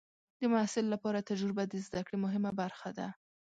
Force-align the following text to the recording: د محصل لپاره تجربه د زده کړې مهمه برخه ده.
د 0.39 0.41
محصل 0.53 0.85
لپاره 0.93 1.27
تجربه 1.29 1.63
د 1.67 1.73
زده 1.85 2.01
کړې 2.07 2.17
مهمه 2.25 2.51
برخه 2.61 2.89
ده. 2.97 3.07